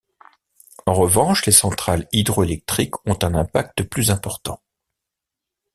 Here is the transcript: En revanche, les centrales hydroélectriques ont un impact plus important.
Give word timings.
En 0.87 0.95
revanche, 0.95 1.45
les 1.45 1.51
centrales 1.51 2.07
hydroélectriques 2.11 2.95
ont 3.07 3.19
un 3.21 3.35
impact 3.35 3.83
plus 3.83 4.09
important. 4.09 4.59